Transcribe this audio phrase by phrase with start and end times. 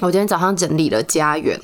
[0.00, 1.58] 我今天早上整理了家园，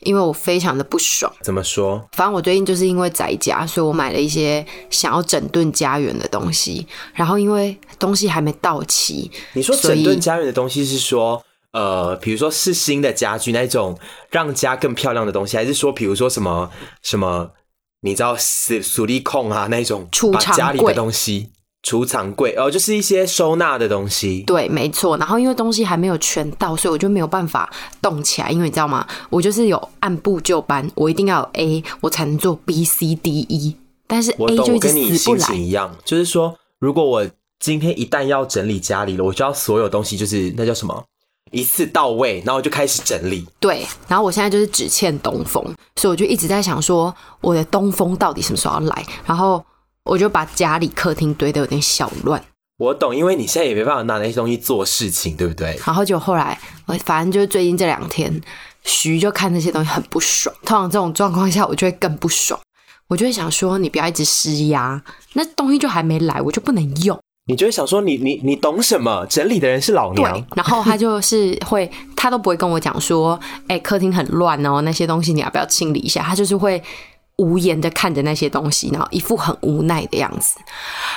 [0.00, 1.30] 因为我非常的不爽。
[1.42, 2.08] 怎么说？
[2.12, 6.86] 反正我最近就是因为宅家，所以我买了一些想要整顿家园的东西。
[7.12, 13.98] 然后因为东西还没到齐，你说整顿家园的东西是说，呃，比如说是新的家具那种
[14.30, 16.70] 让家更漂亮的东西，还是说，比如说什么
[17.02, 17.50] 什么，
[18.02, 21.50] 你知道矽矽利控啊那种把家里的东西。
[21.84, 24.42] 储藏柜哦，就是一些收纳的东西。
[24.46, 25.16] 对，没错。
[25.16, 27.70] 然后因为东西还没有全到，所以我就没有办法
[28.02, 28.50] 动起来。
[28.50, 29.06] 因为你知道吗？
[29.30, 33.76] 我就是有按部就班，我一定要有 A，我才能做 B、C、D、E。
[34.08, 34.96] 但是 A 就一直死不来。
[34.96, 37.26] 我跟你心情一样，就是说，如果我
[37.60, 41.04] 今天一旦要整理家里了，我就要所有东西就是那叫什么，
[41.52, 43.46] 一次到位，然后我就开始整理。
[43.60, 43.86] 对。
[44.08, 45.62] 然后我现在就是只欠东风，
[45.94, 49.06] 所以我就一直在想说，我的东风到底什么时候要来？
[49.24, 49.64] 然后。
[50.08, 52.42] 我就把家里客厅堆得有点小乱。
[52.78, 55.76] 我懂，因为你现在也没办法拿那些东西做事情，对不对？
[55.84, 58.40] 然后就后来，我反正就是最近这两天，
[58.84, 60.54] 徐就看那些东西很不爽。
[60.64, 62.58] 通常这种状况下，我就会更不爽。
[63.08, 67.18] 我就会想说，你不要一直施压，那东西就还没来，我就不能用。
[67.46, 69.26] 你就会想说，你你你懂什么？
[69.26, 70.46] 整理的人是老娘。
[70.54, 76.22] 然后他就是会，他都不会跟我讲说，哎、欸，客厅很乱哦，那些东西你要不要清理一下？
[76.22, 76.80] 他就是会。
[77.38, 80.56] 无言的看着那些东西，然后一副很无奈的样子。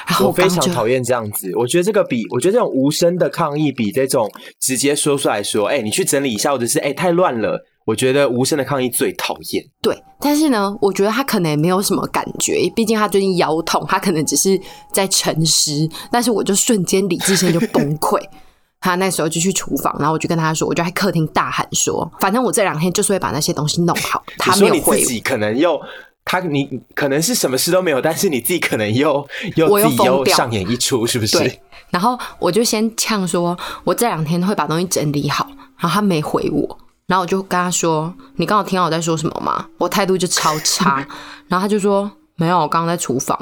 [0.08, 1.52] 然后我非常讨厌这样子。
[1.56, 7.66] 我觉得这个比我觉得这种无声的抗议比这种直接说出来说，哎、欸，你去整理一下，或者是哎、欸，太乱了。
[7.84, 9.66] 我觉得无声的抗议最讨厌。
[9.82, 14.60] 对，但是呢，我觉得他可能也没有什么感觉，毕竟他最近腰痛，他可能只是
[14.92, 15.90] 在沉思。
[16.12, 18.22] 但是我就瞬间理智线就崩溃。
[18.80, 24.24] 他那时候就去厨房，然后我就跟他说，我就在客厅大喊说，反正我这两天就是会把那些东西弄好。
[24.38, 24.96] 他没有回我。
[24.96, 25.82] 你自己可能又。
[26.26, 31.60] 他你可能是什么事都没有，但是你自己可能又 又自己又上演一出，是不是？
[31.90, 35.48] 然后我就先呛说，我这两天会把东西整理好。
[35.78, 36.78] 然后他没回我，
[37.08, 40.98] 然后我就跟他说：“你刚好听到我在说什么吗？”我态度就超差。
[41.50, 43.36] 然后他就说：“没有，我刚刚在厨房。”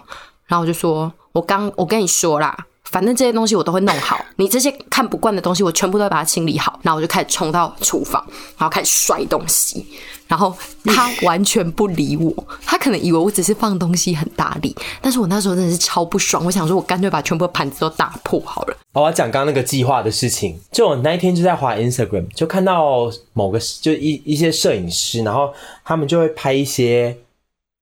[0.48, 2.58] 然后我就说：“我刚我跟你说啦。”
[2.92, 6.80] 反正这些东西我都会弄好，你这些看不惯的东西我全部都会把它清理好。
[6.82, 8.24] 然后我就开始冲到厨房，
[8.58, 9.86] 然后开始摔东西。
[10.28, 10.56] 然后
[10.86, 12.32] 他完全不理我，
[12.64, 16.46] 他可能以为我只是放东西很大力，但是我那时候真的是超不爽。
[16.46, 18.78] 我想说，我干脆把全部的盘子都打破好了。
[18.94, 25.52] 我要讲刚刚那个计划的事情，就我那一天就在滑 Instagram，就看到某个就一一些摄影师，然后
[25.84, 27.18] 他们就会拍一些。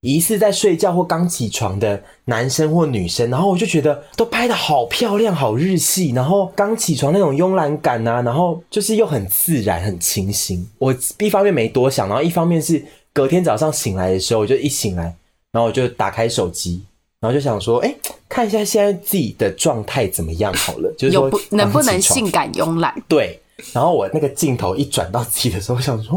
[0.01, 10.67] 疑似在睡觉或刚起床的男生或女生，然后我就觉得都拍的好漂亮，好日系，然后刚起床那种慵懒感啊，然后就是又很自然、很清新。
[10.77, 15.03] 我一方面没多想，然后一方面是隔天早上醒来的时候，我就一醒来，
[15.51, 16.83] 然后我就打开手机，
[17.19, 17.95] 然后就想说，哎，
[18.29, 22.93] 看一下现在自己的状态怎么样好了，就是说不能不能性感慵懒？
[23.07, 23.39] 对。
[23.73, 26.15] 然后我那个镜头一转到自己的时候，我想说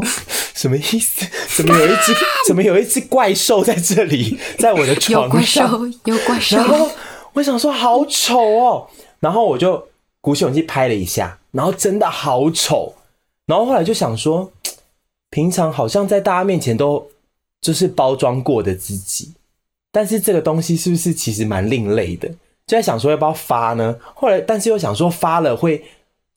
[0.53, 1.25] 什么意思？
[1.55, 2.13] 怎么有一只
[2.47, 5.67] 怎么有一只怪兽在这里， 在我的床上？
[5.71, 6.57] 有怪兽，有怪兽。
[6.57, 6.89] 然后
[7.33, 8.87] 我想说好丑哦，
[9.19, 9.87] 然后我就
[10.21, 12.93] 鼓起勇气拍了一下，然后真的好丑。
[13.47, 14.51] 然后后来就想说，
[15.31, 17.09] 平常好像在大家面前都
[17.59, 19.33] 就是包装过的自己，
[19.91, 22.27] 但是这个东西是不是其实蛮另类的？
[22.67, 23.95] 就在想说要不要发呢？
[24.13, 25.83] 后来但是又想说发了会。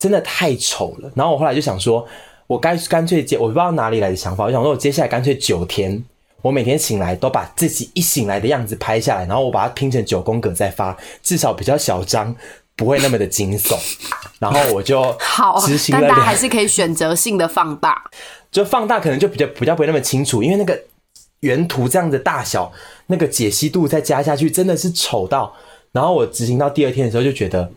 [0.05, 2.07] 真的太丑了，然后我后来就想说，
[2.45, 6.05] 我该干脆接，我不知道哪里来的想法，我想说，我接下来干脆九天，
[6.43, 12.35] 我每天醒来都把自己一醒来的样子拍下来，然后我把它拼成九宫格再发，至少比较小张，
[12.75, 13.75] 不会那么的惊悚。
[14.37, 18.03] 然后我就好大家还是可以选择性的放大，
[18.51, 20.79] 就放大可能就比较比较不会那么清楚，因为那个
[21.39, 22.71] 原图这样的大小，
[23.07, 25.51] 那个解析度再加下去，真的是丑到。
[25.91, 27.71] 然后我执行到第二天的时候就觉得。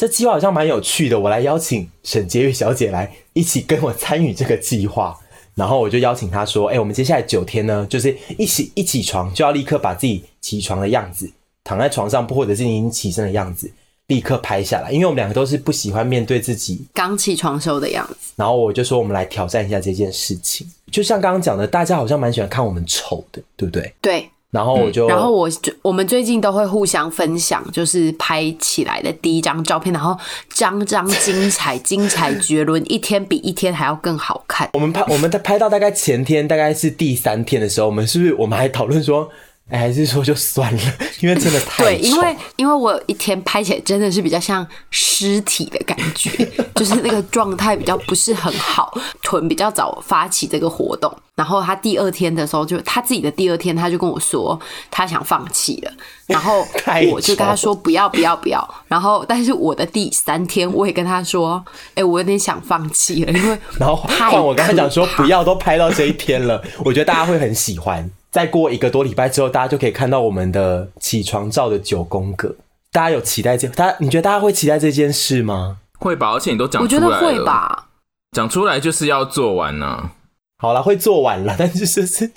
[0.00, 5.14] 这计划好像蛮有趣的，我来邀请沈婕妤小姐来一起跟我参与这个计划。
[5.54, 11.30] 然后我就邀请她说：“哎，我们接下来九天呢，就是一起一起床就要立刻把自己起床的样子，
[11.62, 13.70] 躺在床上或者是已经起身的样子，
[14.06, 14.90] 立刻拍下来。
[14.90, 18.32] 因为我们两个都是不喜欢面对自己刚起床时候的样子。
[18.36, 20.66] 然后我就说，我们来挑战一下这件事情。
[20.90, 23.92] 就像刚刚讲的，大家好像蛮喜欢看我们丑的，对不对？
[24.00, 25.48] 对。”然后我就，嗯、然后我
[25.82, 30.16] 我们最近都会互相分享，就是拍起来的第一张照片，然后
[30.52, 34.68] 张张精彩，精彩绝伦，一天比一天还要更好看。
[34.72, 39.30] 我们拍，我们在拍到大概前天，大概是第三天的时候，我们是不是我们还讨论说，
[39.70, 40.82] 哎，还是说就算了，
[41.20, 46.30] 因为真的太对，因为因为我一天拍起来真的是比较像尸体的感觉，
[46.74, 54.58] 就是那个状态比较不是很好，臀比较早发起这个活动，然后他第二天的时候就他自己的第二天他就跟我说
[54.90, 55.92] 他想放弃了，
[56.26, 56.66] 然后
[57.12, 61.64] 我就跟他说不要不要不要，然后但是我的第三天我也跟他说，
[61.94, 68.10] 哎，我有点想放弃了，因为然后换我刚才讲说不要都拍到这一天了，我觉得大家会很喜欢。
[68.30, 72.54] 再过一个多礼拜之后，大家就可以看到我们的起床照的九宫格。
[72.92, 73.68] 大家有期待这？
[73.68, 75.78] 大家你觉得大家会期待这件事吗？
[75.98, 77.06] 会吧，而且你都讲出来了。
[77.06, 77.88] 我觉得会吧。
[78.32, 80.12] 讲出来就是要做完呢、啊。
[80.58, 82.30] 好了，会做完了， 但是就是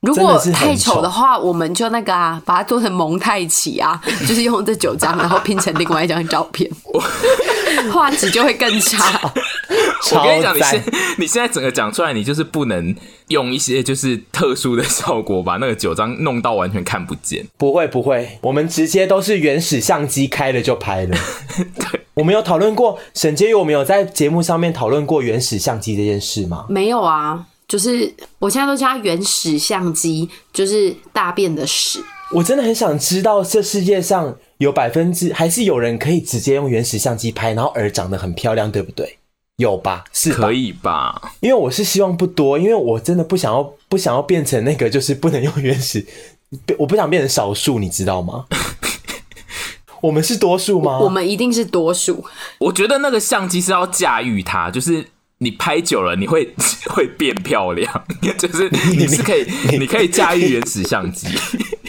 [0.00, 6.70] 如果太丑的话，我们就那个啊，把它做成蒙太奇啊， 就是用这九张，然后拼成另外一张照片，
[7.92, 9.32] 画质就会更差。
[10.14, 10.84] 我跟你讲，你现
[11.18, 12.94] 你现在整个讲出来，你就是不能
[13.28, 17.46] 用一些就是特殊的效果把那个九张弄到完全看不见。
[17.56, 21.16] 不会不会，我们直接都是原始相机开了就拍了。
[21.76, 26.66] 对，我们有讨论过沈婕妤，我们有在节目上面讨论过原始相机这件事吗？
[26.68, 32.02] 没有啊，就是我现在都加原始相机，就是大便的屎。
[32.32, 39.18] 我真的很想知道，这世界上有百分之还是有人可以直接用原始相机拍，然后耳长得很漂亮，对不对？
[39.62, 40.04] 有吧？
[40.12, 41.32] 是可以吧？
[41.40, 46.06] 因为我是希望不多，因为我真的不想要不想要变成那个，就是不能用原始，
[46.78, 48.44] 我不想变成少数，你知道吗？
[50.02, 50.98] 我们是多数吗？
[50.98, 52.24] 我们一定是多数。
[52.58, 55.06] 我觉得那个相机是要驾驭它，就是。
[55.42, 56.54] 你拍久了，你会
[56.94, 58.04] 会变漂亮，
[58.38, 59.44] 就是你是可以，
[59.76, 61.26] 你可以驾驭原始相机。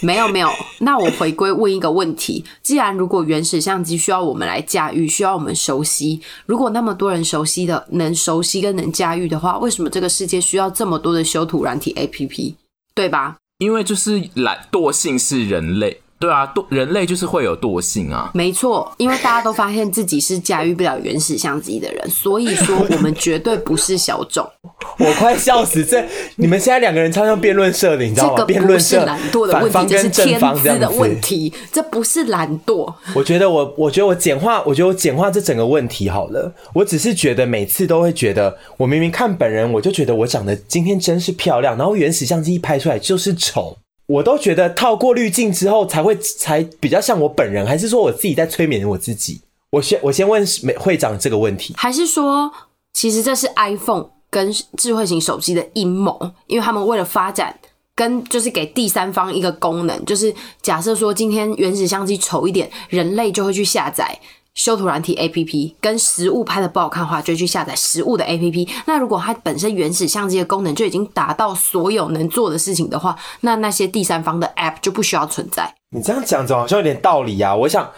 [0.02, 0.50] 没有没有，
[0.83, 12.53] 那我回归问一个问题：既然如果原始相机需要我们来驾驭，需要我们熟悉，如果那么多人熟悉的，能熟悉跟能驾驭的话，为什么这个世界需要这么多的修图软体 APP？
[12.94, 13.38] 对吧？
[13.57, 16.03] 因为就是懒惰性是人类。
[16.19, 18.31] 对啊，惰人类就是会有惰性啊。
[18.33, 24.50] 没错，因为大家都发现自己是驾驭不了原始相机的人，所以说我们绝对不是小众。
[25.00, 25.83] 我快笑死！
[25.83, 26.06] 这
[26.36, 28.45] 你们现在两个人超像辩论社的，你知道吗？
[28.48, 31.54] 这个不是懒惰的问题，这是天资的问题。
[31.71, 32.94] 这不是懒惰。
[33.16, 36.54] 我觉得我，我觉得我简化，我觉得我简化这整个问题好了。
[36.74, 43.75] 我只是觉得每次都会觉得，我明明看本人，我就觉得我长得今天真是漂亮，然后原始相机一拍出来就是丑。
[44.13, 49.42] 我都觉得套过滤镜之后才会才比较像我本人，还是说我自己在催眠我自己？
[49.71, 52.51] 我先我先问美会长这个问题，还是说
[52.94, 56.31] 其实这是 iPhone 跟智慧型手机的阴谋？
[56.45, 57.57] 因为他们为了发展
[57.95, 60.31] 跟就是给第三方一个功能，就是
[60.62, 64.19] 假设说今天原始相机丑一点，人类就会去下载。
[64.56, 68.70] 修图软体 A P P 跟实物拍的不好看的话，就去下载实物的 A P P。
[68.86, 75.74] 那如果它本身原始相机的功能就已经达到所有能做的事情的话，那那些第三方的 App 就不需要存在。
[75.96, 77.56] 你这样讲，总好像有点道理啊。
[77.56, 77.90] 我想，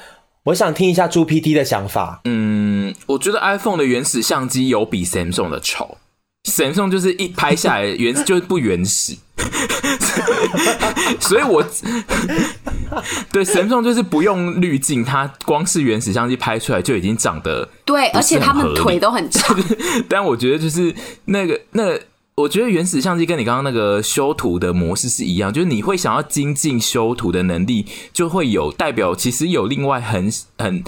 [0.45, 2.21] 我想听一下猪 P T 的想法。
[2.23, 5.97] 嗯，我觉得 iPhone 的原始相机有比 Samsung 的丑。
[6.45, 9.17] Samsung 就是一拍下来原 就是不原始，
[11.19, 11.63] 所以我
[13.31, 19.57] 对 Samsung 就是不用滤镜，它光是原始相机拍出来就已经长得对，而且他们腿都很长。
[20.07, 20.95] 但我觉得就是
[21.25, 22.01] 那个那个，
[22.35, 30.83] 我觉得原始相机跟你刚刚那个修图的模式是一样，就是你会想要精进修图的能力，就会有代表其实有另外很很。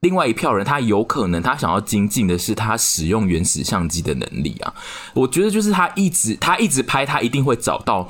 [0.00, 4.72] 另外一票人，他有可能他想要精进的是他使用原始相机的能力啊。
[5.14, 8.08] 我觉得就是他一直他一直拍，他一定会找到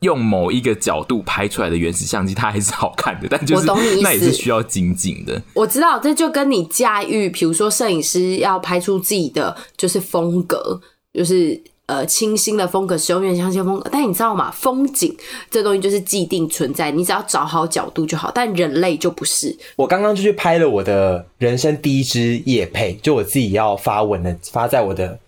[0.00, 3.28] 用某一个角度拍出来的原始相机，它还是好看的。
[3.28, 3.66] 但就是
[4.00, 5.42] 那也是需要精进的。
[5.54, 10.80] 我知道，这就跟你驾驭，比如说摄影师要拍出自己的就是风格，
[11.12, 11.62] 就是。
[11.88, 14.50] 呃，清新的风格，使用原始相机风格，但你知道吗？
[14.50, 15.16] 风景
[15.50, 18.30] 这东西就是既定存在，你只要找好角度就好。
[18.34, 19.56] 但人类就不是。
[19.74, 25.18] 我刚刚就去拍了我的人生第一支夜配，就我自己要发文的，发在我的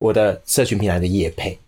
[0.00, 1.58] 我的社群平台的夜配。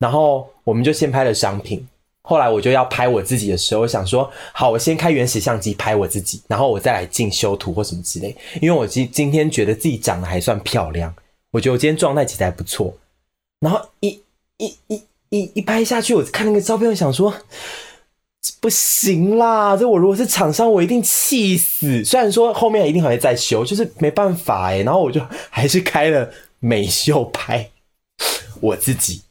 [0.00, 1.86] 然后我们就先拍了商品，
[2.22, 8.36] 后来我就要拍我自己的时候，我想说，好，我先开原始相机拍我自己，然后我再来进修图或什么之类。
[8.60, 11.14] 因为我今今天觉得自己长得还算漂亮，
[11.52, 12.92] 我觉得我今天状态其实还不错。
[13.64, 14.08] 然后一
[14.58, 17.32] 一一一一拍下去，我看那个照片，我想说
[18.60, 19.74] 不行啦！
[19.74, 22.04] 这我如果是厂商，我一定气死。
[22.04, 24.82] 虽然说后面一定还会再修，就是没办法哎。
[24.82, 25.18] 然后我就
[25.48, 26.30] 还是开了
[26.60, 27.70] 美秀拍
[28.60, 29.22] 我自己，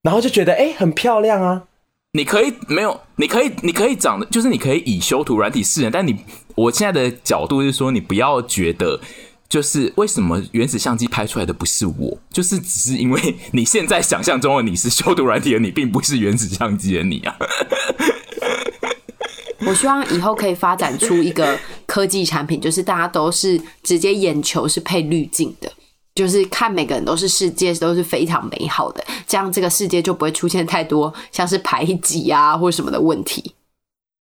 [0.00, 1.64] 然后就觉得哎很漂亮啊。
[2.12, 6.16] 你可以没有，你可以你可以长得，就是你可以以修图软体示人，但你
[6.54, 8.98] 我现在的角度是说，你不要觉得。
[9.48, 12.18] 就是为什么原始相机拍出来的不是我？
[12.32, 17.36] 就是只是因为 你现在想象中的你是修图软体的你，并不是原始相机的你啊。
[19.66, 25.72] 我希望以后可以发展出一个科技产品，就是大家都是直接眼球是配滤镜的，
[26.14, 33.54] 就是看每个人都是世界都是非常美好的，这样这个世界就不会出现太多像是排挤啊或什么的问题。